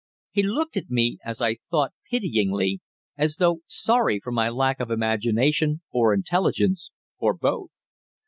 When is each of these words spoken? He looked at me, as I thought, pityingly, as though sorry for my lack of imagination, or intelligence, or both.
He 0.31 0.41
looked 0.41 0.77
at 0.77 0.89
me, 0.89 1.19
as 1.23 1.41
I 1.41 1.57
thought, 1.69 1.93
pityingly, 2.09 2.81
as 3.17 3.35
though 3.35 3.59
sorry 3.67 4.19
for 4.19 4.31
my 4.31 4.49
lack 4.49 4.79
of 4.79 4.89
imagination, 4.89 5.81
or 5.91 6.11
intelligence, 6.11 6.89
or 7.19 7.35
both. 7.35 7.83